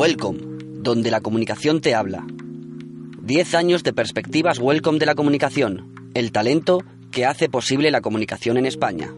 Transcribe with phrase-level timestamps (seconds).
[0.00, 0.38] Welcome,
[0.82, 2.24] donde la comunicación te habla.
[2.26, 8.56] 10 años de perspectivas Welcome de la comunicación, el talento que hace posible la comunicación
[8.56, 9.12] en España.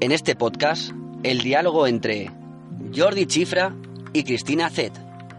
[0.00, 0.90] En este podcast,
[1.22, 2.32] el diálogo entre
[2.92, 3.76] Jordi Chifra
[4.12, 4.92] y Cristina Zet,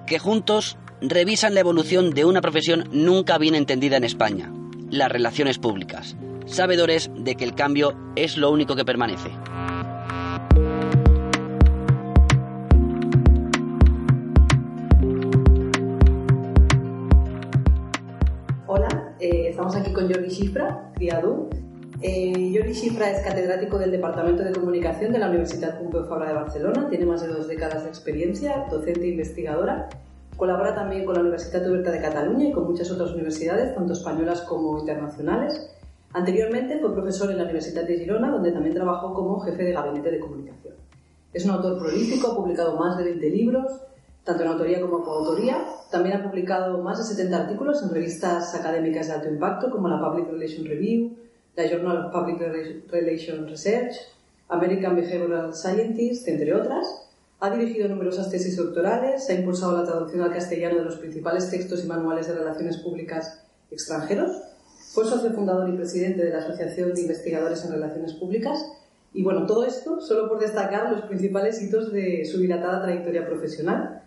[0.08, 4.50] que juntos revisan la evolución de una profesión nunca bien entendida en España,
[4.90, 9.30] las relaciones públicas, sabedores de que el cambio es lo único que permanece.
[20.02, 21.48] Con Jordi Xifra, criador.
[22.02, 27.06] Eh, es catedrático del Departamento de Comunicación de la Universidad Pompeu Fabra de Barcelona, tiene
[27.06, 29.90] más de dos décadas de experiencia, docente e investigadora.
[30.38, 34.42] Colabora también con la Universitat Oberta de Cataluña y con muchas otras universidades, tanto españolas
[34.42, 35.70] como internacionales.
[36.14, 40.10] Anteriormente fue profesor en la Universidad de Girona, donde también trabajó como jefe de gabinete
[40.10, 40.74] de comunicación.
[41.32, 43.72] Es un autor prolífico, ha publicado más de 20 libros,
[44.24, 45.66] tanto en autoría como coautoría.
[45.90, 50.00] También ha publicado más de 70 artículos en revistas académicas de alto impacto como la
[50.00, 51.18] Public Relations Review,
[51.56, 52.40] la Journal of Public
[52.90, 53.96] Relations Research,
[54.48, 57.08] American Behavioral Scientists, entre otras.
[57.40, 61.84] Ha dirigido numerosas tesis doctorales, ha impulsado la traducción al castellano de los principales textos
[61.84, 64.32] y manuales de relaciones públicas extranjeros.
[64.94, 68.64] Fue socio fundador y presidente de la Asociación de Investigadores en Relaciones Públicas.
[69.14, 74.04] Y bueno, todo esto solo por destacar los principales hitos de su dilatada trayectoria profesional.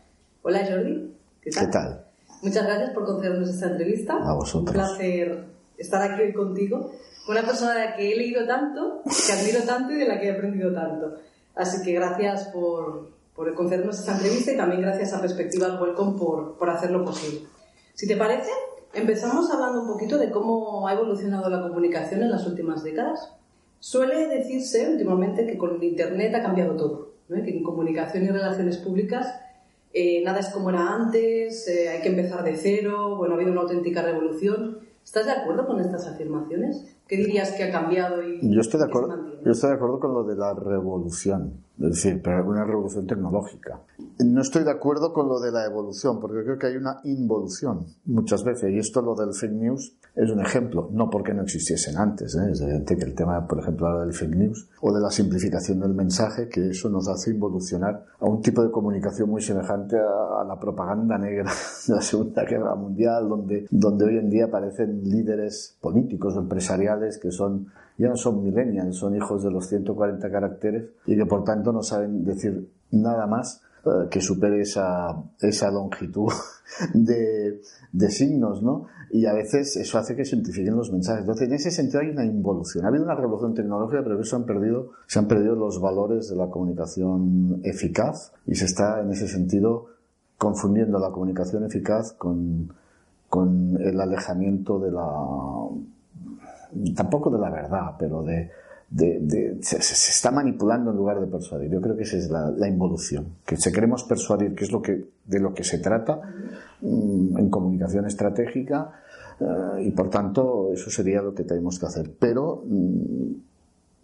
[0.46, 1.10] Hola Jordi.
[1.40, 2.04] ¿Qué tal?
[2.42, 4.12] Muchas gracias por concedernos esta entrevista.
[4.12, 4.68] A vosotros.
[4.68, 5.44] Un placer
[5.78, 6.92] estar aquí hoy contigo.
[7.30, 10.26] Una persona de la que he leído tanto, que admiro tanto y de la que
[10.26, 11.14] he aprendido tanto.
[11.54, 16.58] Así que gracias por, por concedernos esta entrevista y también gracias a Perspectivas Welcome por,
[16.58, 17.46] por hacerlo posible.
[17.94, 18.50] Si te parece,
[18.92, 23.32] empezamos hablando un poquito de cómo ha evolucionado la comunicación en las últimas décadas.
[23.80, 27.42] Suele decirse últimamente que con Internet ha cambiado todo, ¿no?
[27.42, 29.40] que en comunicación y relaciones públicas
[29.94, 33.52] eh, nada es como era antes, eh, hay que empezar de cero, bueno, ha habido
[33.52, 34.80] una auténtica revolución.
[35.04, 36.96] ¿Estás de acuerdo con estas afirmaciones?
[37.06, 39.33] ¿Qué dirías que ha cambiado y Yo estoy de acuerdo?
[39.44, 43.80] Yo estoy de acuerdo con lo de la revolución, es decir, pero una revolución tecnológica.
[44.24, 47.84] No estoy de acuerdo con lo de la evolución, porque creo que hay una involución
[48.06, 51.98] muchas veces, y esto lo del fake news es un ejemplo, no porque no existiesen
[51.98, 52.52] antes, ¿eh?
[52.52, 55.80] es evidente que el tema, por ejemplo, ahora del fake news o de la simplificación
[55.80, 60.40] del mensaje, que eso nos hace involucionar a un tipo de comunicación muy semejante a,
[60.40, 61.52] a la propaganda negra
[61.86, 67.18] de la Segunda Guerra Mundial, donde, donde hoy en día aparecen líderes políticos o empresariales
[67.18, 67.66] que son
[67.96, 71.82] ya no son millennials, son hijos de los 140 caracteres y que por tanto no
[71.82, 76.32] saben decir nada más eh, que supere esa, esa longitud
[76.94, 77.60] de,
[77.92, 78.86] de signos, ¿no?
[79.10, 81.20] Y a veces eso hace que simplifiquen los mensajes.
[81.20, 82.84] Entonces, en ese sentido hay una involución.
[82.84, 86.34] Ha habido una revolución tecnológica, pero se han perdido, se han perdido los valores de
[86.34, 89.86] la comunicación eficaz y se está, en ese sentido,
[90.36, 92.72] confundiendo la comunicación eficaz con,
[93.28, 95.06] con el alejamiento de la,
[96.94, 98.50] tampoco de la verdad, pero de,
[99.60, 101.70] se, está manipulando en lugar de persuadir.
[101.70, 104.80] Yo creo que esa es la, la involución, que se queremos persuadir, que es lo
[104.80, 106.20] que, de lo que se trata
[106.80, 108.92] mm, en comunicación estratégica,
[109.40, 112.10] eh, y por tanto eso sería lo que tenemos que hacer.
[112.18, 113.32] Pero mm,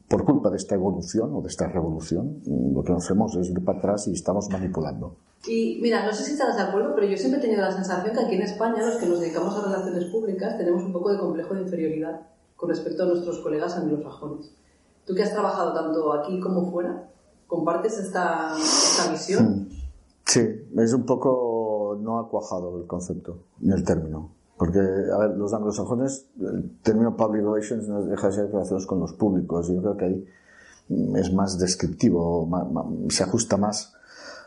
[0.09, 3.65] por culpa de esta evolución o de esta revolución, mm, lo que hacemos es ir
[3.65, 5.15] para atrás y estamos manipulando.
[5.47, 8.15] Y mira, no sé si estarás de acuerdo, pero yo siempre he tenido la sensación
[8.15, 11.19] que aquí en España, los que nos dedicamos a relaciones públicas, tenemos un poco de
[11.19, 12.21] complejo de inferioridad
[12.61, 14.53] con respecto a nuestros colegas anglosajones.
[15.07, 17.11] Tú que has trabajado tanto aquí como fuera,
[17.47, 19.69] ¿compartes esta, esta visión?
[20.27, 20.47] Sí,
[20.77, 24.33] es un poco no ha cuajado el concepto ni el término.
[24.59, 29.01] Porque, a ver, los anglosajones, el término public relations no deja de ser relaciones con
[29.01, 29.69] los públicos.
[29.69, 30.27] Yo creo que ahí
[31.17, 32.47] es más descriptivo,
[33.09, 33.95] se ajusta más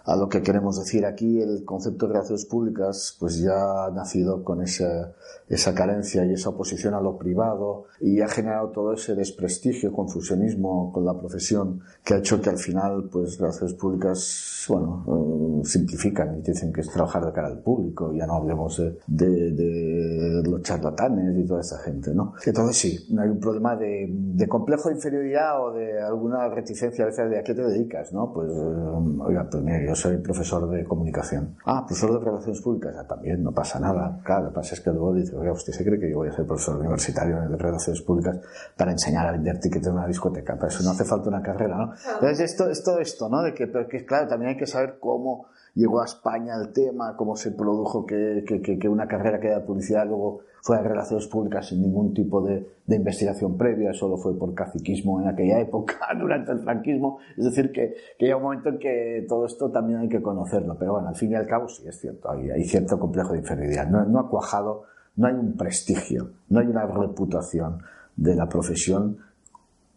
[0.06, 4.44] a lo que queremos decir aquí, el concepto de relaciones públicas pues ya ha nacido
[4.44, 5.14] con esa,
[5.48, 10.92] esa carencia y esa oposición a lo privado y ha generado todo ese desprestigio, confusionismo
[10.92, 16.38] con la profesión que ha hecho que al final pues relaciones públicas, bueno, eh, simplifican
[16.38, 21.38] y dicen que es trabajar de cara al público, ya no hablemos de, los charlatanes
[21.38, 22.34] y toda esa gente, ¿no?
[22.46, 27.08] Entonces sí, hay un problema de, de complejo de inferioridad o de alguna reticencia a
[27.08, 28.34] veces de a qué te dedicas, ¿no?
[28.34, 29.64] Pues, eh, oiga, pues
[29.94, 31.56] yo soy profesor de comunicación.
[31.66, 34.20] Ah, profesor de relaciones públicas, ah, también, no pasa nada.
[34.24, 36.30] Claro, lo que pasa es que luego dice, oiga, ¿usted se cree que yo voy
[36.30, 38.40] a ser profesor universitario de relaciones públicas
[38.76, 40.56] para enseñar a vender tickets en una discoteca?
[40.56, 41.94] Para eso no hace falta una carrera, ¿no?
[42.16, 43.44] Entonces, esto, es todo esto, ¿no?
[43.44, 45.46] De que, pero que, claro, también hay que saber cómo
[45.76, 50.06] llegó a España el tema, cómo se produjo que, que, una carrera que era publicidad
[50.06, 55.22] luego fue a relaciones públicas sin ningún tipo de, investigación previa, solo fue por caciquismo
[55.22, 57.20] en aquella época, durante el franquismo.
[57.36, 60.78] Es decir, que, que llega un momento en que todo esto también hay que conocerlo.
[60.78, 63.40] Pero bueno, al fin y al cabo sí es cierto, hay, hay cierto complejo de
[63.40, 63.88] inferioridad.
[63.88, 64.84] No, no ha cuajado,
[65.16, 67.80] no hay un prestigio, no hay una reputación
[68.16, 69.18] de la profesión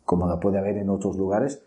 [0.05, 1.63] como la puede haber en otros lugares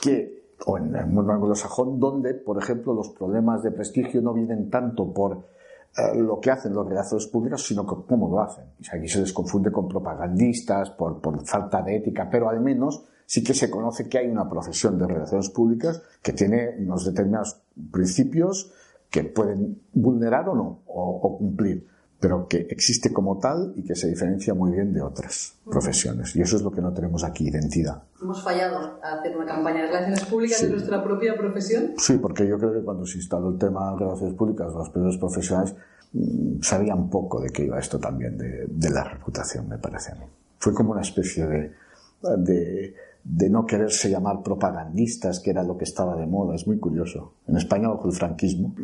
[0.00, 0.33] que
[0.66, 5.12] o en el mundo anglosajón, donde, por ejemplo, los problemas de prestigio no vienen tanto
[5.12, 5.46] por
[5.96, 8.64] eh, lo que hacen los relaciones públicas, sino que cómo lo hacen.
[8.92, 13.54] Aquí se les confunde con propagandistas, por, falta de ética, pero al menos sí que
[13.54, 17.60] se conoce que hay una profesión de relaciones públicas que tiene unos determinados
[17.90, 18.72] principios
[19.10, 21.86] que pueden vulnerar o no, o cumplir
[22.24, 26.34] pero que existe como tal y que se diferencia muy bien de otras profesiones.
[26.34, 28.02] Y eso es lo que no tenemos aquí, identidad.
[28.18, 30.64] ¿Hemos fallado a hacer una campaña de relaciones públicas sí.
[30.64, 31.92] de nuestra propia profesión?
[31.98, 35.18] Sí, porque yo creo que cuando se instaló el tema de relaciones públicas, los primeros
[35.18, 35.74] profesionales
[36.14, 40.14] mmm, sabían poco de qué iba esto también, de, de, la reputación, me parece a
[40.14, 40.24] mí.
[40.58, 41.72] Fue como una especie de,
[42.38, 42.94] de
[43.24, 46.54] de no quererse llamar propagandistas, que era lo que estaba de moda.
[46.54, 47.32] Es muy curioso.
[47.46, 48.74] En España, bajo el franquismo,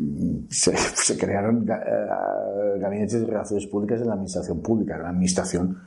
[0.49, 0.73] se,
[1.19, 4.95] crearon gabinetes de relaciones públicas en la administración pública.
[4.95, 5.79] Era una administración,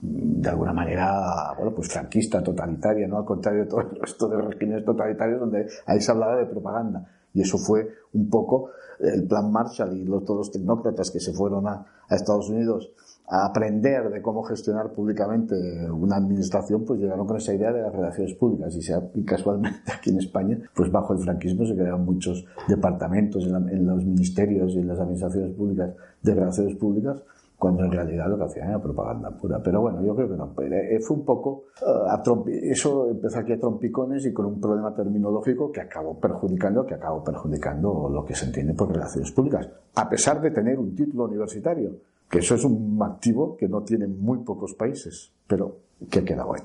[0.00, 3.18] de alguna manera, bueno, pues franquista, totalitaria, ¿no?
[3.18, 7.06] Al contrario de todo el resto de regímenes totalitarios donde ahí se hablaba de propaganda.
[7.32, 11.32] Y eso fue un poco el plan Marshall y los, todos los tecnócratas que se
[11.32, 12.90] fueron a Estados Unidos
[13.30, 15.54] a aprender de cómo gestionar públicamente
[15.88, 19.78] una administración, pues llegaron con esa idea de las relaciones públicas y, se, y casualmente
[19.96, 24.04] aquí en España, pues bajo el franquismo se crearon muchos departamentos en, la, en, los
[24.04, 25.90] ministerios y en las administraciones públicas
[26.20, 27.22] de relaciones públicas,
[27.56, 29.60] cuando en realidad lo que hacían era propaganda pura.
[29.62, 30.52] Pero bueno, yo creo que no.
[30.62, 32.22] Eh, fue un poco, uh, a
[32.62, 37.22] eso empezó aquí a trompicones y con un problema terminológico que acabó perjudicando, que acabó
[37.22, 42.09] perjudicando lo que se entiende por relaciones públicas, a pesar de tener un título universitario
[42.30, 45.78] que eso es un activo que no tienen muy pocos países, pero
[46.08, 46.64] que queda bueno.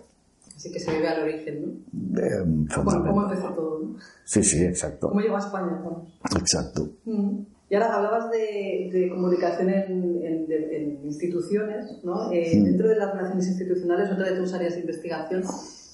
[0.55, 2.21] Así que se debe al origen, ¿no?
[2.21, 3.79] Eh, ¿Cómo empezó todo?
[3.79, 3.95] ¿no?
[4.23, 5.09] Sí, sí, exacto.
[5.09, 5.81] ¿Cómo llegó a España?
[5.83, 6.17] Vamos?
[6.39, 6.89] Exacto.
[7.05, 7.39] Mm.
[7.67, 12.31] Y ahora hablabas de, de comunicación en, en, de, en, instituciones, ¿no?
[12.31, 12.63] Eh, mm.
[12.63, 15.43] Dentro de las relaciones institucionales, otra de tus áreas de investigación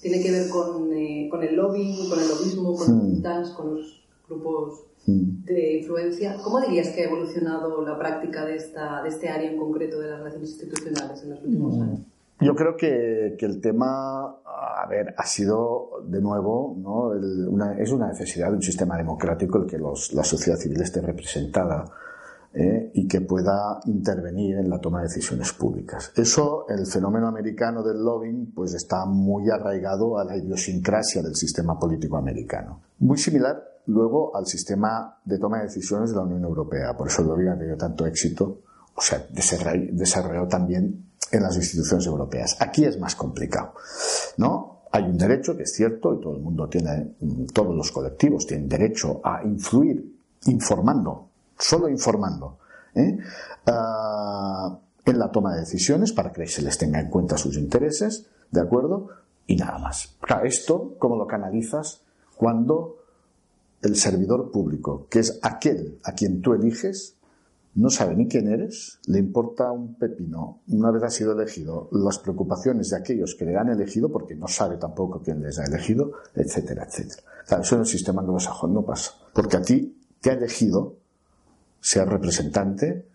[0.02, 3.24] tiene que ver con, eh, con el lobbying, con el lobismo, con mm.
[3.24, 6.38] los con los grupos de influencia.
[6.44, 10.10] ¿Cómo dirías que ha evolucionado la práctica de, esta, de este área en concreto de
[10.10, 12.00] las relaciones institucionales en los últimos años?
[12.40, 17.14] Yo creo que, que, el tema, a ver, ha sido de nuevo, ¿no?
[17.14, 20.82] El, una, es una necesidad de un sistema democrático el que los, la sociedad civil
[20.82, 21.86] esté representada
[22.54, 22.92] ¿eh?
[22.96, 26.12] y que pueda intervenir en la toma de decisiones públicas.
[26.16, 31.78] Eso, el fenómeno americano del lobbying, pues está muy arraigado a la idiosincrasia del sistema
[31.80, 32.82] político americano.
[33.00, 36.96] Muy similar luego al sistema de toma de decisiones de la Unión Europea.
[36.96, 38.62] Por eso lobbying ha tenido tanto éxito,
[38.96, 42.58] o sea, desarrolló también en las instituciones europeas.
[42.60, 43.74] Aquí es más complicado,
[44.38, 44.82] ¿no?
[44.92, 47.16] Hay un derecho, que es cierto, y todo el mundo tiene,
[47.54, 50.18] todos los colectivos tienen derecho a influir
[50.48, 52.58] informando, solo informando,
[52.96, 53.18] ¿eh?
[53.68, 58.28] uh, en la toma de decisiones para que se les tenga en cuenta sus intereses,
[58.52, 59.08] ¿de acuerdo?
[59.48, 60.18] Y nada más.
[60.44, 62.02] Esto, ¿cómo lo canalizas
[62.36, 63.01] cuando
[63.82, 67.18] el servidor público, que es aquel a quien tú eliges,
[67.74, 72.20] no sabe ni quién eres, le importa un pepino, una vez ha sido elegido, las
[72.20, 76.12] preocupaciones de aquellos que le han elegido, porque no sabe tampoco quién les ha elegido,
[76.36, 77.24] etcétera, etcétera.
[77.48, 80.98] Claro, eso en el sistema anglosajón no pasa, porque a ti te ha elegido,
[81.80, 83.08] sea representante,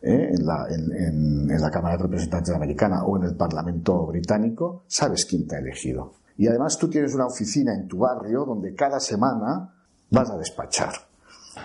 [0.00, 0.30] ¿eh?
[0.32, 4.84] en, la, en, en, en la Cámara de Representantes americana o en el Parlamento británico,
[4.86, 6.14] sabes quién te ha elegido.
[6.36, 9.74] Y además tú tienes una oficina en tu barrio donde cada semana
[10.10, 10.92] vas a despachar.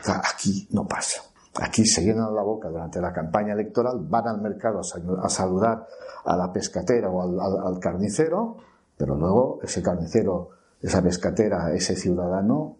[0.06, 1.22] Aquí no pasa.
[1.62, 5.88] Aquí se llenan la boca durante la campaña electoral, van al mercado a saludar
[6.26, 8.58] a la pescatera o al, carnicero,
[8.96, 10.50] pero luego ese carnicero,
[10.82, 12.78] esa pescatera, ese ciudadano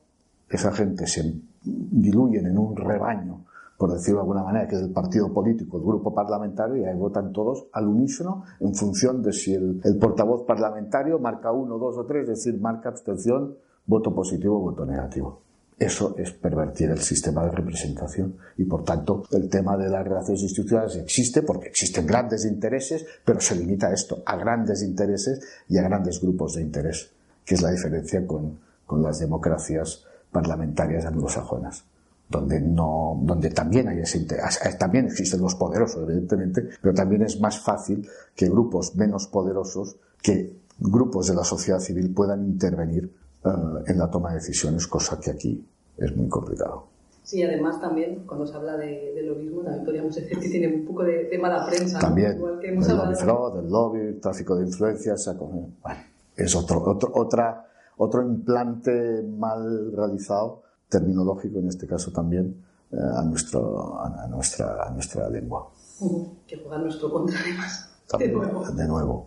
[0.50, 3.46] esa gente se diluyen en un rebaño,
[3.78, 6.98] por decirlo de alguna manera, que es el partido político, el grupo parlamentario, y ahí
[6.98, 12.06] votan todos al unísono en función de si el, portavoz parlamentario marca uno, dos o
[12.06, 15.42] tres, es decir, marca abstención, voto positivo, voto negativo.
[15.80, 20.42] Eso es pervertir el sistema de representación y, por tanto, el tema de las relaciones
[20.44, 25.78] institucionales existe porque existen grandes intereses, pero se limita a esto, a grandes intereses y
[25.78, 27.12] a grandes grupos de interés,
[27.46, 31.86] que es la diferencia con, con las democracias parlamentarias anglosajonas
[32.30, 34.60] donde no donde también hay ese interés.
[34.78, 40.56] también existen los poderosos evidentemente pero también es más fácil que grupos menos poderosos que
[40.78, 43.12] grupos de la sociedad civil puedan intervenir
[43.44, 45.66] uh, en la toma de decisiones cosa que aquí
[45.98, 46.90] es muy complicado
[47.30, 50.84] Sí, además también cuando se habla de, de lobismo también podríamos decir que tiene un
[50.84, 52.00] poco de, de mala prensa.
[52.00, 52.38] También, ¿no?
[52.38, 56.00] Igual que hemos el hablado lobby fraud, el lobby, tráfico de influencias, bueno,
[56.36, 57.68] es otro, otro, otra,
[57.98, 64.90] otro implante mal realizado terminológico en este caso también eh, a, nuestro, a, nuestra, a
[64.90, 65.70] nuestra lengua.
[66.00, 67.90] Uh, que juega nuestro contra además.
[68.08, 68.72] También, de nuevo.
[68.72, 69.26] de nuevo.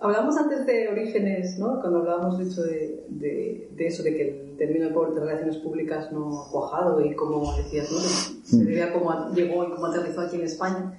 [0.00, 1.78] Hablamos antes de orígenes, ¿no?
[1.80, 5.20] Cuando hablábamos de hecho de, de, de eso, de que el término de poder de
[5.20, 7.98] relaciones públicas no ha cuajado y como decías, ¿no?
[7.98, 10.98] Se debe a cómo llegó y cómo aterrizó aquí en España.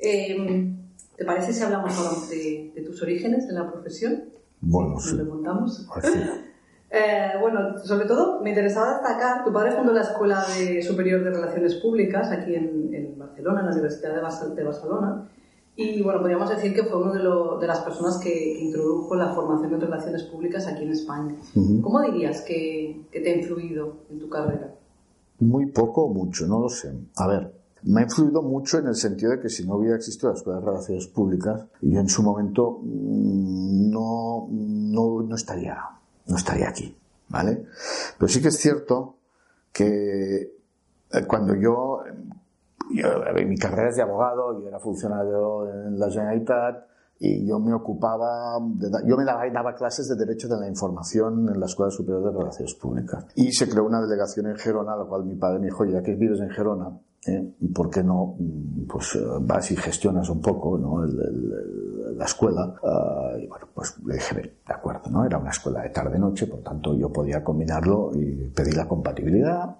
[0.00, 0.68] Eh,
[1.16, 4.24] ¿Te parece si hablamos ahora de, de tus orígenes en la profesión?
[4.60, 5.16] Bueno, Nos sí.
[5.16, 5.88] remontamos.
[5.94, 6.18] Así.
[6.94, 11.30] Eh, bueno, sobre todo me interesaba destacar, tu padre fundó la Escuela de Superior de
[11.30, 15.26] Relaciones Públicas aquí en, en Barcelona, en la Universidad de, Bas- de Barcelona,
[15.76, 19.14] y bueno, podríamos decir que fue una de, lo- de las personas que, que introdujo
[19.14, 21.34] la formación en relaciones públicas aquí en España.
[21.82, 24.74] ¿Cómo dirías que, que te ha influido en tu carrera?
[25.40, 26.92] Muy poco o mucho, no lo sé.
[27.16, 27.52] A ver,
[27.84, 30.60] me ha influido mucho en el sentido de que si no hubiera existido la Escuela
[30.60, 35.76] de Relaciones Públicas, yo en su momento mm, no, no, no estaría,
[36.26, 36.94] no estaría aquí,
[37.28, 37.64] ¿vale?
[38.18, 39.16] Pero sí que es cierto
[39.72, 40.52] que
[41.12, 42.02] eh, cuando yo,
[42.94, 43.08] yo,
[43.46, 46.86] mi carrera es de abogado, yo era funcionario en la Generalitat
[47.18, 51.48] y yo me ocupaba, de yo me daba, daba clases de Derecho de la Información
[51.48, 53.26] en la Escuela Superior de Relaciones Públicas.
[53.36, 56.02] Y se creó una delegación en Gerona, a la cual mi padre me dijo, ya
[56.02, 57.54] que vives en Gerona, ¿eh?
[57.74, 61.04] ¿por qué no mm, pues, eh, vas y gestionas un poco ¿no?
[61.04, 62.74] la escuela?
[62.82, 65.24] Ah, y bueno, pues le dije, "Bien, de acuerdo, ¿no?
[65.24, 69.76] Era una escuela de tarde-noche, por tanto yo podía combinarlo y pedí la compatibilidad,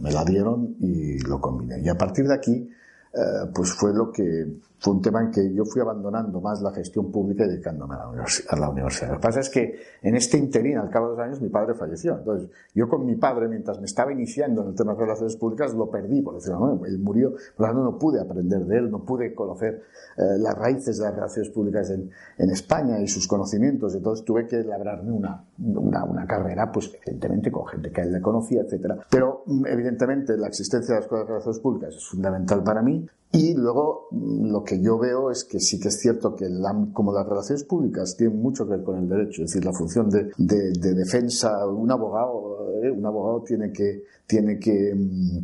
[0.00, 1.80] me la dieron y lo combiné.
[1.80, 2.68] Y a partir de aquí,
[3.12, 6.70] eh, pues fue lo que fue un tema en que yo fui abandonando más la
[6.72, 9.08] gestión pública y dedicándome a la, a la universidad.
[9.08, 11.74] Lo que pasa es que en este interín, al cabo de dos años, mi padre
[11.74, 12.18] falleció.
[12.18, 15.74] Entonces, yo con mi padre, mientras me estaba iniciando en el tema de relaciones públicas,
[15.74, 16.86] lo perdí, por decirlo ¿no?
[16.86, 19.82] Él murió, por lo tanto no pude aprender de él, no pude conocer
[20.16, 23.94] eh, las raíces de las relaciones públicas en, en España y sus conocimientos.
[23.94, 28.12] Entonces tuve que labrarme una, una, una carrera, pues evidentemente con gente que a él
[28.12, 28.98] le conocía, etcétera.
[29.10, 33.06] Pero mm, evidentemente la existencia de la Escuela de Relaciones Públicas es fundamental para mí.
[33.36, 36.46] Y luego mm, lo que yo veo es que sí que es cierto que
[36.94, 40.08] como las relaciones públicas tienen mucho que ver con el derecho, es decir, la función
[40.08, 45.38] de, de- de defensa, un abogado, eh, un abogado tiene que, tiene que, mm,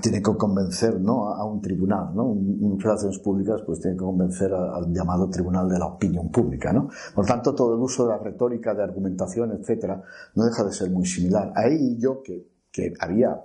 [0.00, 1.28] tiene que convencer ¿no?
[1.28, 2.24] a un tribunal, ¿no?
[2.24, 6.88] Un, relaciones públicas pues tiene que convencer al llamado tribunal de la opinión pública, ¿no?
[7.14, 10.02] Por tanto, todo el uso de la retórica, de argumentación, etcétera,
[10.34, 11.52] no deja de ser muy similar.
[11.54, 13.40] Ahí yo que, que había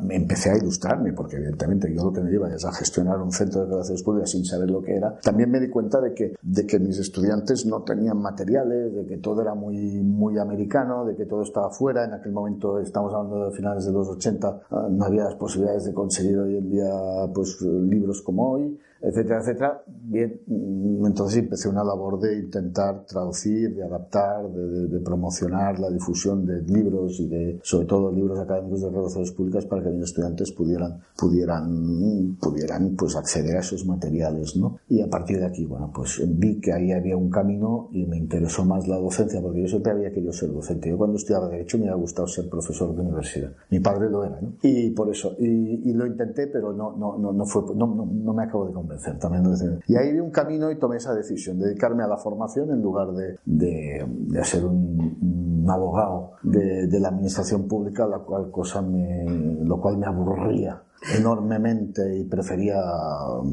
[0.00, 3.30] me empecé a ilustrarme, porque evidentemente yo lo que me iba es a gestionar un
[3.30, 5.16] centro de relaciones públicas sin saber lo que era.
[5.18, 9.18] También me di cuenta de que, de que mis estudiantes no tenían materiales, de que
[9.18, 12.04] todo era muy, muy americano, de que todo estaba fuera.
[12.04, 15.84] En aquel momento, estamos hablando de finales de los 80, ah, no había las posibilidades
[15.84, 16.90] de conseguir hoy en día
[17.34, 19.82] pues, libros como hoy, etcétera, etcétera.
[19.86, 26.62] Bien, entonces empecé una labor de intentar traducir, de adaptar, de, promocionar la difusión de
[26.62, 31.00] libros y de, sobre todo, libros académicos de relaciones públicas para que mis estudiantes pudieran,
[31.16, 34.78] pudieran, pudieran, pues, acceder a esos materiales, ¿no?
[34.88, 38.16] Y a partir de aquí, bueno, pues vi que ahí había un camino y me
[38.16, 40.88] interesó más la docencia, porque yo siempre había querido ser docente.
[40.88, 43.52] Yo cuando estudiaba Derecho me había gustado ser profesor de universidad.
[43.70, 44.54] Mi padre lo era, ¿no?
[44.62, 48.06] Y por eso, y, y lo intenté, pero no, no, no, no fue, no, no,
[48.06, 48.85] no me acabo de convencer
[49.18, 49.44] también.
[49.44, 49.78] lo decía.
[49.86, 53.12] Y ahí vi un camino y tomé esa decisión, dedicarme a la formación en lugar
[53.12, 58.82] de, de, de ser un, un abogado de, de la administración pública, la cual cosa
[58.82, 59.24] me,
[59.64, 60.82] lo cual me aburría
[61.18, 62.80] enormemente y prefería,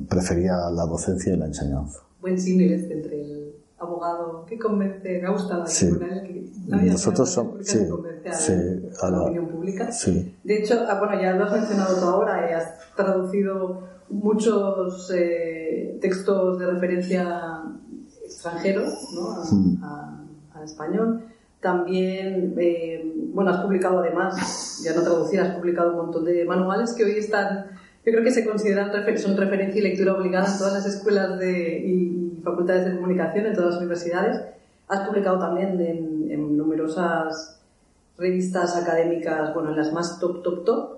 [0.10, 2.00] prefería la docencia y la enseñanza.
[2.22, 5.90] Buen símil este entre el abogado que convence, me ha gustado Sí.
[6.00, 7.80] que Nosotros somos- sí,
[8.26, 8.54] a, sí,
[9.02, 9.90] a a la opinión pública.
[10.44, 15.98] De hecho, ah, bueno, ya lo has mencionado tú ahora, eh, has traducido muchos eh,
[16.02, 17.62] textos de referencia
[18.26, 19.32] extranjeros ¿no?
[19.32, 19.84] a, Mm.
[19.84, 20.26] a-
[20.56, 21.24] a español.
[21.62, 26.94] También, eh, bueno, has publicado además, ya no traducir, has publicado un montón de manuales
[26.94, 27.68] que hoy están,
[28.06, 31.80] yo creo que se consideran, son referencia y lectura obligada en todas las escuelas de,
[31.80, 34.42] y facultades de comunicación, en todas las universidades.
[34.88, 37.60] Has publicado también en, en numerosas
[38.18, 40.94] revistas académicas, bueno, en las más top, top, top.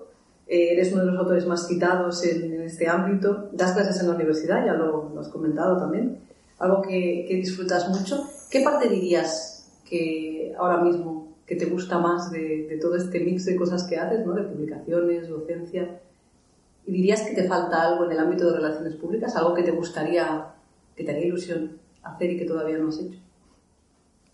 [0.46, 3.48] Eh, eres uno de los autores más citados en, en, este ámbito.
[3.52, 6.18] Das clases en la universidad, ya lo, lo has comentado también.
[6.58, 8.28] Algo que, que disfrutas mucho.
[8.50, 13.44] ¿Qué parte dirías que ahora mismo que te gusta más de, de, todo este mix
[13.44, 14.34] de cosas que haces, ¿no?
[14.34, 16.00] de publicaciones, docencia?
[16.86, 19.34] ¿Y dirías que te falta algo en el ámbito de relaciones públicas?
[19.34, 20.46] ¿Algo que te gustaría,
[20.96, 23.18] que te haría ilusión hacer y que todavía no has hecho?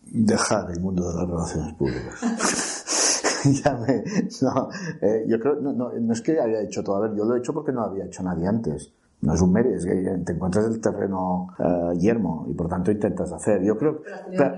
[0.04, 3.42] Dejar el mundo de las relaciones públicas.
[3.64, 4.04] ya me,
[4.42, 4.68] no,
[5.00, 7.52] eh, yo creo, no, no, no, es que haya hecho todavía, yo lo he hecho
[7.52, 8.92] porque no había hecho nadie antes
[9.22, 12.90] no es un mérito, es que te encuentras el terreno uh, yermo y por tanto
[12.90, 13.62] intentas hacer.
[13.62, 14.50] Yo creo pero,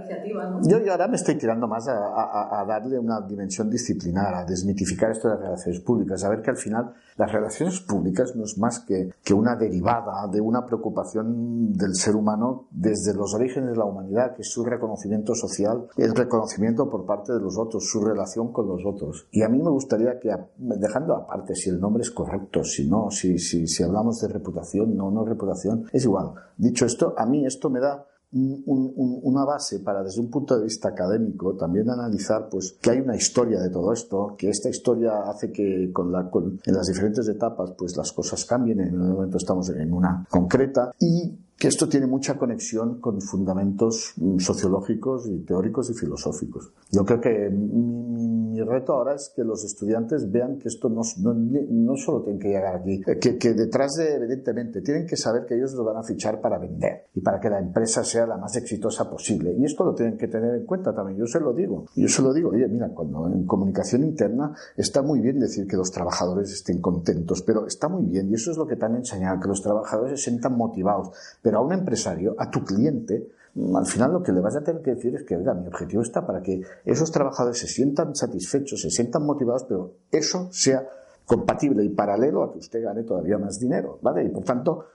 [0.51, 0.63] ¿no?
[0.67, 4.45] yo, yo, ahora me estoy tirando más a, a, a, darle una dimensión disciplinar, a
[4.47, 8.45] desmitificar esto de las relaciones públicas, a ver que al final las relaciones públicas no
[8.45, 13.73] es más que, que una derivada de una preocupación del ser humano desde los orígenes
[13.73, 17.87] de la humanidad, que es su reconocimiento social, el reconocimiento por parte de los otros,
[17.87, 19.29] su relación con los otros.
[19.31, 23.11] Y a mí me gustaría que, dejando aparte si el nombre es correcto, si no,
[23.11, 26.33] si, si, si hablamos de reputación, reputación, no, reputación, es igual.
[26.57, 30.57] Dicho esto, a mí esto me da un, un, una base para desde un punto
[30.59, 34.69] de vista académico también analizar pues que hay una historia de todo esto que esta
[34.69, 38.89] historia hace que con la, con, en las diferentes etapas pues las cosas cambien en
[38.89, 45.29] el momento estamos en una concreta y que esto tiene mucha conexión con fundamentos sociológicos
[45.29, 46.73] y teóricos y filosóficos.
[46.91, 48.34] Yo creo que mi
[48.67, 52.49] reto ahora es que los estudiantes vean que esto no, no, no solo tiene que
[52.49, 56.03] llegar aquí, que, que, detrás de, evidentemente, tienen que saber que ellos lo van a
[56.03, 59.55] fichar para vender y para que la empresa sea la más exitosa posible.
[59.59, 61.19] Y esto lo tienen que tener en cuenta también.
[61.19, 61.87] Yo se lo digo.
[61.95, 65.77] Yo se lo digo, oye, mira, cuando en comunicación interna está muy bien decir que
[65.77, 68.97] los trabajadores estén contentos, pero está muy bien, y eso es lo que te han
[68.97, 71.11] enseñado, que los trabajadores se sientan motivados
[71.43, 73.29] pero a un empresario, a tu cliente,
[73.77, 76.03] al final lo que le vas a tener que decir es que, oiga, mi objetivo
[76.03, 80.87] está para que esos trabajadores se sientan satisfechos, se sientan motivados, pero eso sea
[81.25, 84.25] compatible y paralelo a que usted gane todavía más dinero, ¿vale?
[84.25, 84.87] Y por tanto,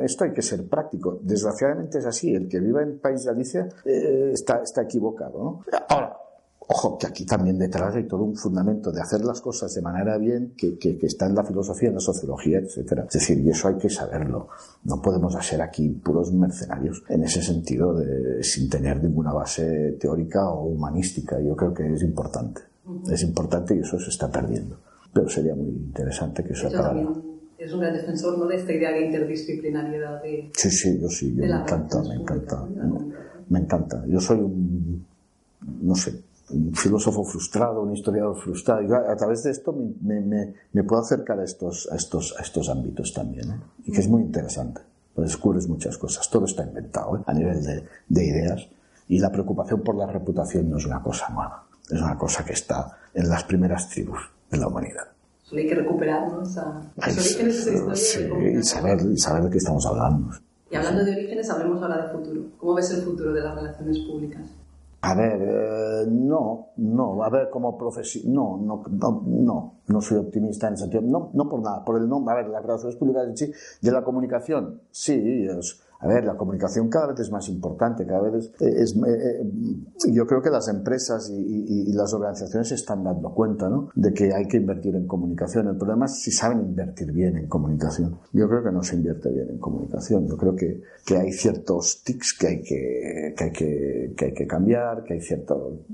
[0.00, 1.18] esto hay que ser práctico.
[1.22, 2.32] Desgraciadamente es así.
[2.32, 5.60] El que vive en País de Alicia eh, está, está equivocado, ¿no?
[5.88, 6.16] Ahora,
[6.68, 10.16] Ojo, que aquí también detrás hay todo un fundamento de hacer las cosas de manera
[10.16, 13.04] bien que, que, que, está en la filosofía, en la sociología, etcétera.
[13.08, 14.48] Es decir, y eso hay que saberlo.
[14.84, 20.48] No podemos ser aquí puros mercenarios en ese sentido, de, sin tener ninguna base teórica
[20.50, 21.40] o humanística.
[21.40, 22.62] Yo creo que es importante.
[23.10, 24.78] Es importante y eso se está perdiendo.
[25.12, 27.06] Pero sería muy interesante que eso acabara.
[27.58, 28.46] Es un gran defensor ¿no?
[28.46, 30.22] de esta idea de interdisciplinariedad.
[30.22, 32.68] De, sí, sí, yo sí, yo me encanta, me encanta.
[33.48, 34.04] Me encanta.
[34.06, 35.04] Yo soy un,
[35.82, 36.12] no sé,
[36.52, 38.82] un filósofo frustrado, un historiador frustrado.
[38.82, 42.42] Y a través de esto me, me, me puedo acercar a estos, a estos, a
[42.42, 43.60] estos ámbitos también, ¿eh?
[43.84, 44.80] y que es muy interesante.
[45.14, 46.28] Pues descubres muchas cosas.
[46.30, 47.20] Todo está inventado ¿eh?
[47.26, 48.68] a nivel de, de, ideas.
[49.08, 51.66] Y la preocupación por la reputación no es una cosa nueva.
[51.90, 55.08] Es una cosa que está en las primeras tribus de la humanidad.
[55.54, 56.42] Hay que recuperar ¿no?
[56.42, 58.52] Esa, los orígenes de esa historia.
[58.52, 60.30] Sí, y saber, y saber de qué estamos hablando.
[60.70, 62.42] Y hablando de orígenes, hablemos ahora de futuro.
[62.56, 64.42] ¿Cómo ves el futuro de las relaciones públicas?
[65.04, 70.18] A ver, eh, no, no, a ver, como profesión, no, no, no, no, no soy
[70.18, 72.94] optimista en ese sentido, no, no por nada, por el nombre, a ver, las relaciones
[72.94, 77.48] públicas sí, de la comunicación, sí, es, a ver, la comunicación cada vez es más
[77.48, 82.12] importante, cada vez es, es eh, yo creo que las empresas y, y, y, las
[82.12, 83.88] organizaciones se están dando cuenta, ¿no?
[83.94, 85.68] De que hay que invertir en comunicación.
[85.68, 88.18] El problema es si saben invertir bien en comunicación.
[88.32, 90.26] Yo creo que no se invierte bien en comunicación.
[90.26, 94.34] Yo creo que, que hay ciertos tics que hay que, que hay que, que hay
[94.34, 95.84] que cambiar, que hay cierto,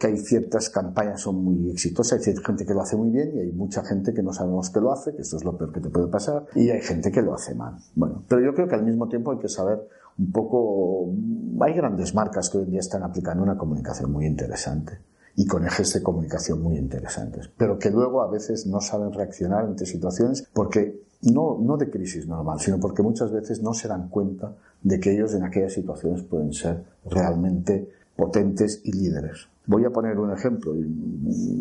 [0.00, 3.40] que hay ciertas campañas son muy exitosas, hay gente que lo hace muy bien y
[3.40, 5.80] hay mucha gente que no sabemos que lo hace, que esto es lo peor que
[5.80, 7.76] te puede pasar, y hay gente que lo hace mal.
[7.94, 11.12] Bueno, pero yo creo que al mismo tiempo hay que saber un poco,
[11.60, 14.98] hay grandes marcas que hoy en día están aplicando una comunicación muy interesante
[15.36, 19.64] y con ejes de comunicación muy interesantes, pero que luego a veces no saben reaccionar
[19.64, 24.08] ante situaciones porque no, no de crisis normal, sino porque muchas veces no se dan
[24.08, 29.48] cuenta de que ellos en aquellas situaciones pueden ser realmente potentes y líderes.
[29.66, 30.72] Voy a poner un ejemplo.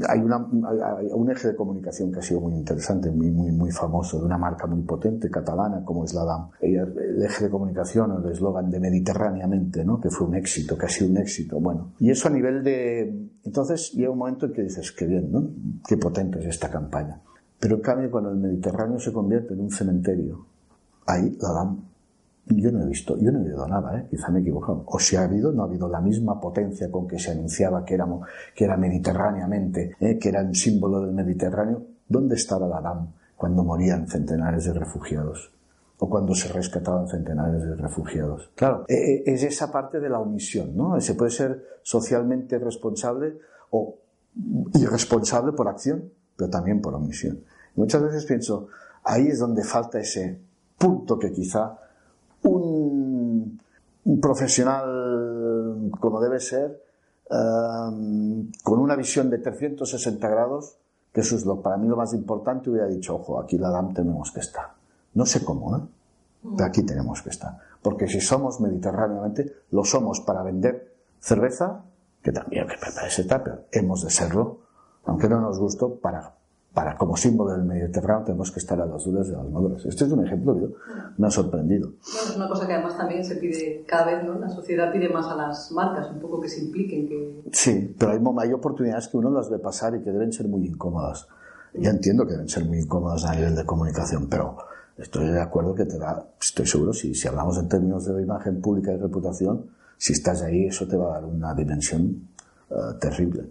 [0.07, 4.25] Hay, un eje de comunicación que ha sido muy interesante, muy, muy, muy famoso, de
[4.25, 6.49] una marca muy potente catalana como es la DAM.
[6.61, 9.99] El eje de comunicación, el eslogan de Mediterráneamente, ¿no?
[9.99, 11.59] que fue un éxito, que ha sido un éxito.
[11.59, 13.29] Bueno, y eso a nivel de...
[13.43, 15.49] Entonces llega un momento en que dices, qué bien, ¿no?
[15.87, 17.21] Qué potente es esta campaña.
[17.59, 20.45] Pero en cambio, cuando el Mediterráneo se convierte en un cementerio,
[21.07, 21.94] ahí la DAM
[22.47, 24.07] Yo no he visto, yo no he oído nada, ¿eh?
[24.09, 24.83] quizá me he equivocado.
[24.85, 27.95] O si ha habido, no ha habido la misma potencia con que se anunciaba que,
[27.95, 30.19] éramos, que era mediterráneamente, ¿eh?
[30.19, 31.81] que era un símbolo del Mediterráneo.
[32.07, 35.51] ¿Dónde estaba la DAM cuando morían centenares de refugiados?
[35.97, 38.51] o cuando se rescataban centenares de refugiados.
[38.55, 40.99] Claro, e, e, es esa parte de la omisión, ¿no?
[40.99, 43.37] Se puede ser socialmente responsable
[43.69, 43.97] o
[44.73, 47.39] irresponsable por acción, pero también por omisión.
[47.75, 48.67] Muchas veces pienso,
[49.03, 50.39] ahí es donde falta ese
[50.77, 51.77] punto que quizá
[52.49, 53.59] un,
[54.21, 56.81] profesional como debe ser,
[57.29, 60.77] um, con una visión de 360 grados,
[61.11, 63.93] que eso es lo, para mí lo más importante, hubiera dicho, ojo, aquí la DAM
[63.93, 64.73] tenemos que estar.
[65.13, 65.81] No sé cómo, ¿eh?
[66.55, 67.57] Pero aquí tenemos que estar.
[67.81, 71.83] Porque si somos mediterráneamente, lo somos para vender cerveza,
[72.21, 74.59] que también que parece pero hemos de serlo,
[75.05, 76.33] aunque no nos gustó, para
[76.75, 79.85] para como símbolo del Mediterráneo tenemos que estar a las dudas de las maduras.
[79.85, 80.67] Este es un ejemplo que
[81.17, 81.87] me ha sorprendido.
[81.87, 84.37] Bueno, es una cosa que además también se pide cada vez, ¿no?
[84.37, 87.07] La sociedad pide más a las marcas, un poco que se impliquen.
[87.07, 87.43] Que...
[87.53, 90.67] Sí, pero hay, hay oportunidades que uno las ve pasar y que deben ser muy
[90.67, 91.27] incómodas.
[91.73, 94.57] Ya entiendo que deben ser muy incómodas a nivel de comunicación, pero
[94.97, 98.59] estoy de acuerdo que te da, estoy seguro, si, si hablamos en términos de imagen
[98.59, 102.27] pública y reputación, si estás ahí, eso te va a dar una dimensión
[102.69, 103.45] uh, terrible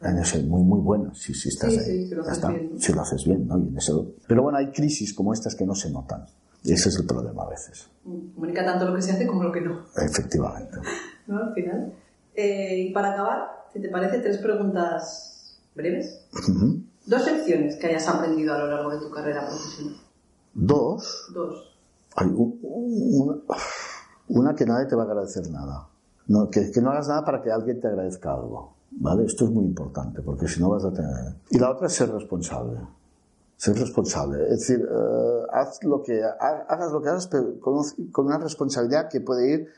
[0.00, 3.24] en ese muy muy buena si, si estás ahí si, lo bien, si lo haces
[3.24, 3.58] bien ¿no?
[3.58, 4.14] y en eso...
[4.26, 6.24] pero bueno hay crisis como estas que no se notan
[6.64, 7.88] ese es el problema a veces.
[8.04, 9.84] Comunica tanto lo que se hace como lo que no.
[9.96, 10.78] Efectivamente.
[11.26, 11.38] ¿No?
[11.38, 11.92] al final.
[12.34, 16.26] Eh, y para acabar si te parece tres preguntas breves.
[17.06, 19.96] Dos lecciones que hayas aprendido a lo largo de tu carrera profesional.
[20.54, 21.30] Dos.
[21.32, 21.76] Dos.
[22.16, 23.36] Hay una,
[24.28, 25.88] una que nadie te va a agradecer nada.
[26.26, 29.24] No, que, que no hagas nada para que alguien te agradezca algo ¿Vale?
[29.24, 31.36] Esto es muy importante porque si no vas a tener...
[31.50, 32.80] Y la otra es ser responsable.
[33.56, 34.42] Ser responsable.
[34.44, 39.08] Es decir, uh, haz lo que, hagas lo que hagas, pero con, con, una responsabilidad
[39.08, 39.68] que puede ir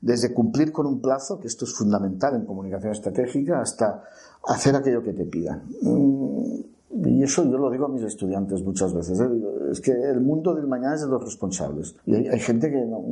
[0.00, 4.04] desde cumplir con un plazo, que esto es fundamental en comunicación estratégica, hasta
[4.46, 5.62] hacer aquello que te pidan.
[5.82, 9.20] Mm, y eso yo lo digo a mis estudiantes muchas veces.
[9.20, 9.28] ¿eh?
[9.70, 11.94] Es que el mundo del mañana es de los responsables.
[12.06, 13.04] Y hay, hay gente que no,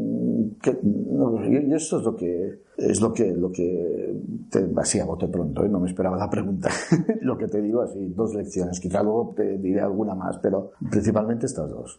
[0.63, 4.15] que no, y esto es lo que es lo que lo que
[4.51, 5.69] te, así a bote pronto ¿eh?
[5.69, 6.71] no me esperaba la pregunta
[7.21, 11.47] lo que te digo así dos lecciones quizá luego te diré alguna más pero principalmente
[11.47, 11.99] estas dos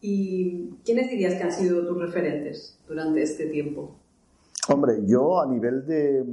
[0.00, 3.94] y quiénes dirías que han sido tus referentes durante este tiempo
[4.68, 6.24] hombre yo a nivel de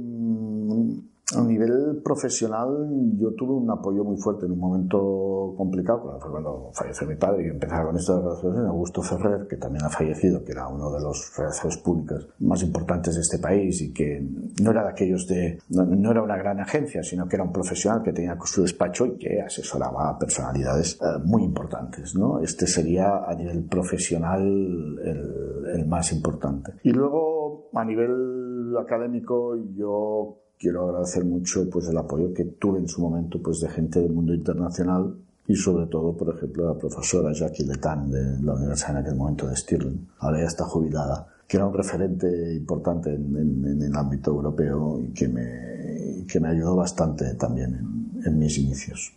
[1.34, 6.30] a nivel profesional, yo tuve un apoyo muy fuerte en un momento complicado, cuando fue
[6.30, 9.88] cuando falleció mi padre y empezaba con esto de relaciones, Augusto Ferrer, que también ha
[9.88, 14.24] fallecido, que era uno de los relaciones públicas más importantes de este país y que
[14.62, 18.04] no era de aquellos de, no, era una gran agencia, sino que era un profesional
[18.04, 22.38] que tenía su despacho y que asesoraba a personalidades eh, muy importantes, ¿no?
[22.38, 26.74] Este sería a nivel profesional el, el más importante.
[26.84, 32.88] Y luego, a nivel académico, yo quiero agradecer mucho pues el apoyo que tuve en
[32.88, 35.14] su momento pues de gente del mundo internacional
[35.48, 39.46] y sobre todo, por ejemplo, la profesora Jackie Letan de la universidad en aquel momento
[39.46, 43.96] de Stirling, ahora ya está jubilada, que era un referente importante en, en, en el
[43.96, 49.12] ámbito europeo y que me, que me ayudó bastante también en, en, mis inicios.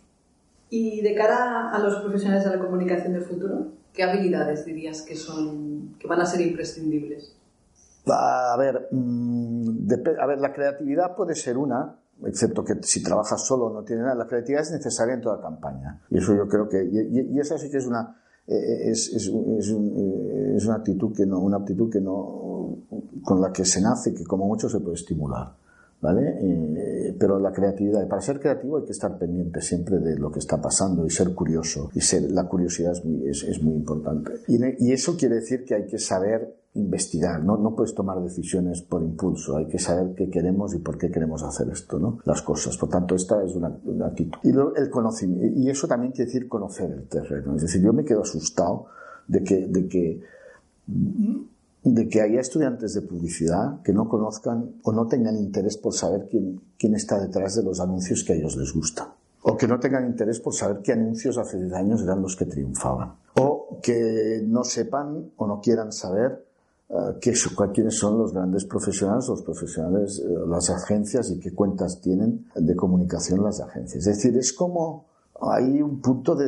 [0.68, 5.16] Y de cara a los profesionales de la comunicación del futuro, ¿qué habilidades dirías que,
[5.16, 7.34] son, que van a ser imprescindibles?
[8.12, 9.88] A ver, mmm,
[10.20, 11.96] a ver, la creatividad puede ser una,
[12.26, 14.14] excepto que si trabajas solo no tiene nada.
[14.14, 16.02] La creatividad es necesaria en toda campaña.
[16.10, 18.16] Y eso yo creo que, y, y esa sí que es una,
[18.50, 22.78] eh, es, es, es, eh, es, una actitud que no, una aptitud que no,
[23.22, 25.54] con la que se nace, que como mucho se puede estimular.
[26.02, 26.38] ¿Vale?
[26.40, 30.38] Eh, pero la creatividad, para ser creativo hay que estar pendiente siempre de lo que
[30.38, 31.90] está pasando y ser curioso.
[31.94, 34.32] Y ser, la curiosidad es muy, es, muy importante.
[34.48, 37.56] Y eso quiere decir que hay que saber investigar, ¿no?
[37.56, 41.42] no puedes tomar decisiones por impulso, hay que saber qué queremos y por qué queremos
[41.42, 42.18] hacer esto, ¿no?
[42.24, 42.76] Las cosas.
[42.76, 44.38] Por tanto, esta es una, una actitud.
[44.44, 47.56] Y el conocimiento, y eso también quiere decir conocer el terreno.
[47.56, 48.86] Es decir, yo me quedo asustado
[49.26, 50.20] de que, de que,
[51.82, 56.28] de que haya estudiantes de publicidad que no conozcan o no tengan interés por saber
[56.30, 59.08] quién, quién está detrás de los anuncios que a ellos les gustan.
[59.42, 62.44] O que no tengan interés por saber qué anuncios hace 10 años eran los que
[62.44, 63.14] triunfaban.
[63.40, 66.49] O que no sepan o no quieran saber
[67.20, 67.32] que,
[67.72, 72.74] quiénes son los grandes profesionales, los profesionales, eh, las agencias y qué cuentas tienen de
[72.74, 74.06] comunicación las agencias.
[74.06, 75.06] Es decir, es como
[75.40, 76.46] hay un punto de,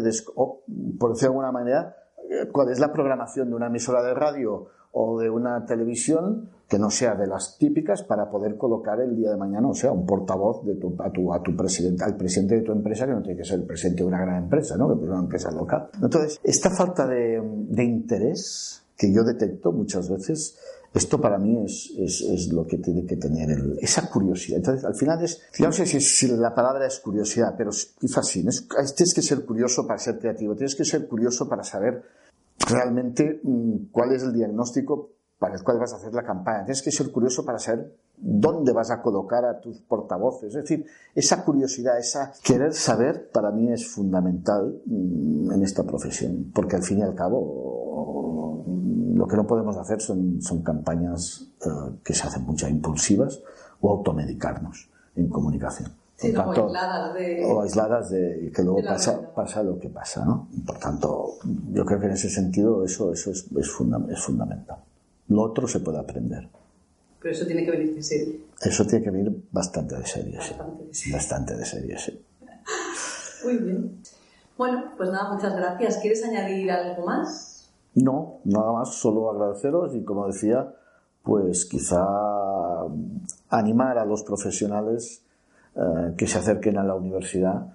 [0.99, 1.97] por decirlo de alguna manera,
[2.29, 6.79] eh, cuál es la programación de una emisora de radio o de una televisión que
[6.79, 10.05] no sea de las típicas para poder colocar el día de mañana, o sea, un
[10.05, 13.23] portavoz de tu, a, tu, a tu presidente, al presidente de tu empresa, que no
[13.23, 14.89] tiene que ser el presidente de una gran empresa, ¿no?
[14.89, 15.89] que es una empresa local.
[16.03, 20.57] Entonces, esta falta de, de interés que yo detecto muchas veces,
[20.95, 24.59] esto para mí es, es, es lo que tiene que tener el- esa curiosidad.
[24.59, 28.27] Entonces, al final es, yo no sé si, si la palabra es curiosidad, pero quizás
[28.29, 28.45] sí.
[28.47, 32.03] Es- tienes que ser curioso para ser creativo, tienes que ser curioso para saber
[32.69, 36.65] realmente mm, cuál es el diagnóstico para el cual vas a hacer la campaña.
[36.67, 40.51] Tienes que ser curioso para saber dónde vas a colocar a tus portavoces.
[40.51, 46.53] Es decir, esa curiosidad, esa querer saber, para mí es fundamental mm, en esta profesión,
[46.55, 48.42] porque al fin y al cabo
[49.15, 51.69] lo que no podemos hacer son, son campañas eh,
[52.05, 53.41] que se hacen muchas impulsivas
[53.81, 55.93] o automedicarnos en comunicación.
[56.17, 57.45] Sí, tanto, aisladas de...
[57.45, 60.49] o aisladas de que luego de pasa, pasa lo que pasa, ¿no?
[60.65, 61.35] Por tanto,
[61.73, 64.77] yo creo que en ese sentido eso, eso es, es, funda- es fundamental.
[65.29, 66.49] Lo otro se puede aprender.
[67.21, 68.41] Pero eso tiene que venir de serie.
[68.61, 70.55] Eso tiene que venir bastante de serie, sí.
[70.57, 71.15] Bastante de serie.
[71.17, 72.25] Bastante de serie, sí.
[73.45, 73.97] Muy bien.
[74.57, 75.97] Bueno, pues nada, muchas gracias.
[75.97, 77.52] ¿Quieres añadir algo más?
[77.95, 80.75] No, nada más, solo agradeceros y como decía,
[81.23, 82.05] pues quizá
[83.51, 85.23] animar a los profesionales
[85.77, 87.67] eh, que se acerquen a la universidad,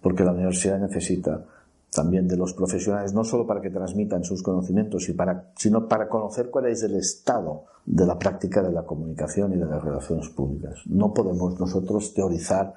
[0.00, 1.44] porque la universidad necesita
[1.92, 5.08] también de los profesionales, no solo para que transmitan sus conocimientos,
[5.56, 9.64] sino para conocer cuál es el estado de la práctica de la comunicación y de
[9.64, 10.80] las relaciones públicas.
[10.86, 12.74] No podemos nosotros teorizar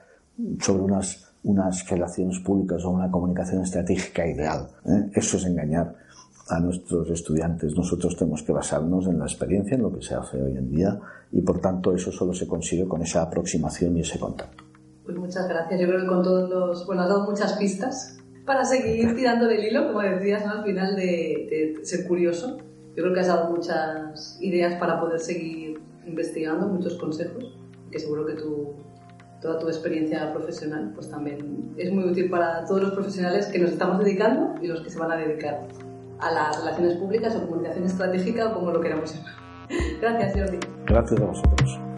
[0.61, 4.69] sobre unas, unas relaciones públicas o una comunicación estratégica ideal.
[4.85, 5.09] ¿eh?
[5.13, 5.95] Eso es engañar
[6.49, 7.75] a nuestros estudiantes.
[7.75, 10.99] Nosotros tenemos que basarnos en la experiencia, en lo que se hace hoy en día,
[11.31, 14.63] y por tanto eso solo se consigue con esa aproximación y ese contacto.
[15.03, 15.79] Pues muchas gracias.
[15.79, 16.85] Yo creo que con todos los...
[16.85, 20.53] Bueno, has dado muchas pistas para seguir tirando del hilo, como decías, ¿no?
[20.53, 22.57] Al final de, de ser curioso.
[22.95, 27.55] Yo creo que has dado muchas ideas para poder seguir investigando, muchos consejos,
[27.91, 28.73] que seguro que tu,
[29.41, 33.71] toda tu experiencia profesional pues también es muy útil para todos los profesionales que nos
[33.71, 35.67] estamos dedicando y los que se van a dedicar
[36.19, 39.33] a las relaciones públicas o comunicación estratégica o como lo queramos llamar.
[40.01, 40.59] Gracias, Jordi.
[40.85, 41.88] Gracias a vosotros.